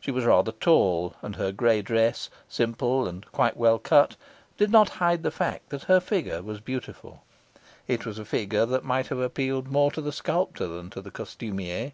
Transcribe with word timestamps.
She 0.00 0.10
was 0.10 0.24
rather 0.24 0.52
tall, 0.52 1.12
and 1.20 1.36
her 1.36 1.52
gray 1.52 1.82
dress, 1.82 2.30
simple 2.48 3.06
and 3.06 3.30
quite 3.30 3.58
well 3.58 3.78
cut, 3.78 4.16
did 4.56 4.70
not 4.70 4.88
hide 5.04 5.22
the 5.22 5.30
fact 5.30 5.68
that 5.68 5.82
her 5.82 6.00
figure 6.00 6.40
was 6.40 6.60
beautiful. 6.60 7.24
It 7.86 8.06
was 8.06 8.18
a 8.18 8.24
figure 8.24 8.64
that 8.64 8.84
might 8.86 9.08
have 9.08 9.18
appealed 9.20 9.68
more 9.68 9.90
to 9.90 10.00
the 10.00 10.12
sculptor 10.12 10.66
than 10.66 10.88
to 10.88 11.02
the 11.02 11.10
costumier. 11.10 11.92